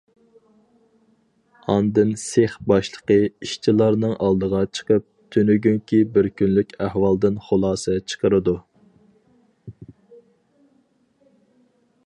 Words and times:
ئاندىن 1.73 2.13
سېخ 2.21 2.55
باشلىقى 2.71 3.17
ئىشچىلارنىڭ 3.47 4.15
ئالدىغا 4.27 4.61
چىقىپ، 4.79 5.05
تۈنۈگۈنكى 5.35 5.99
بىر 6.15 6.29
كۈنلۈك 6.41 6.73
ئەھۋالدىن 6.85 7.37
خۇلاسە 7.49 7.99
چىقىرىدۇ. 8.13 8.59